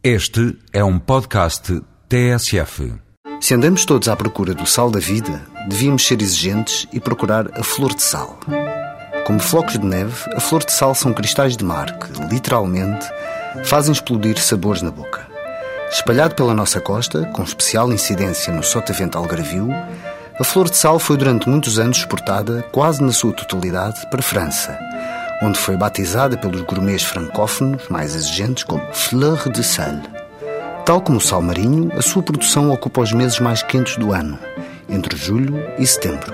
[0.00, 2.94] Este é um podcast TSF.
[3.40, 7.64] Se andamos todos à procura do sal da vida, devíamos ser exigentes e procurar a
[7.64, 8.38] flor de sal.
[9.26, 13.04] Como flocos de neve, a flor de sal são cristais de mar que, literalmente,
[13.64, 15.26] fazem explodir sabores na boca.
[15.90, 19.68] Espalhado pela nossa costa, com especial incidência no Sotavento Algarvio,
[20.38, 24.22] a flor de sal foi durante muitos anos exportada, quase na sua totalidade, para a
[24.22, 24.78] França,
[25.42, 30.00] onde foi batizada pelos gourmets francófonos mais exigentes como Fleur de Sel.
[30.84, 34.38] Tal como o sal marinho, a sua produção ocupa os meses mais quentes do ano,
[34.88, 36.32] entre julho e setembro.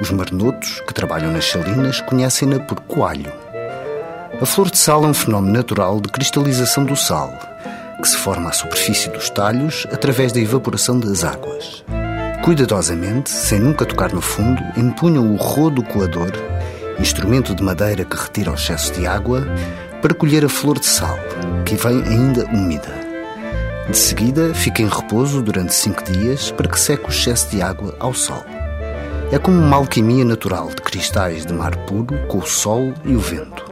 [0.00, 3.32] Os marnotos, que trabalham nas salinas, conhecem-na por coalho.
[4.40, 7.32] A flor de sal é um fenómeno natural de cristalização do sal,
[8.02, 11.82] que se forma à superfície dos talhos através da evaporação das águas.
[12.44, 16.32] Cuidadosamente, sem nunca tocar no fundo, empunham o rodo coador
[16.98, 19.46] instrumento de madeira que retira o excesso de água,
[20.00, 21.18] para colher a flor de sal,
[21.64, 22.92] que vem ainda úmida.
[23.88, 27.94] De seguida, fica em repouso durante cinco dias para que seque o excesso de água
[28.00, 28.44] ao sol.
[29.30, 33.18] É como uma alquimia natural de cristais de mar puro com o sol e o
[33.18, 33.64] vento.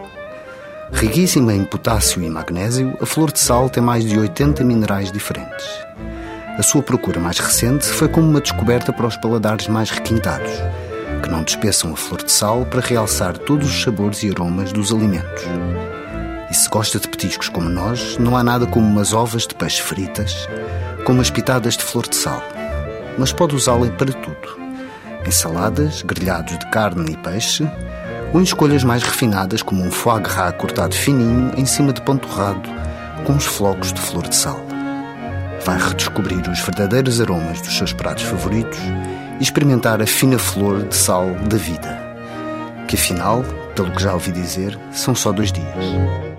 [0.92, 5.66] Riquíssima em potássio e magnésio, a flor de sal tem mais de 80 minerais diferentes.
[6.56, 10.52] A sua procura mais recente foi como uma descoberta para os paladares mais requintados,
[11.22, 14.92] que não despeçam a flor de sal para realçar todos os sabores e aromas dos
[14.92, 15.44] alimentos.
[16.50, 19.82] E se gosta de petiscos como nós, não há nada como umas ovas de peixe
[19.82, 20.48] fritas,
[21.04, 22.42] com umas pitadas de flor de sal.
[23.18, 24.64] Mas pode usá-la para tudo.
[25.26, 27.68] Em saladas, grelhados de carne e peixe,
[28.32, 32.16] ou em escolhas mais refinadas como um foie gras cortado fininho em cima de pão
[32.16, 32.68] torrado
[33.24, 34.60] com uns flocos de flor de sal.
[35.64, 38.78] Vai redescobrir os verdadeiros aromas dos seus pratos favoritos
[39.38, 42.00] e experimentar a fina flor de sal da vida,
[42.86, 46.33] que afinal, pelo que já ouvi dizer, são só dois dias.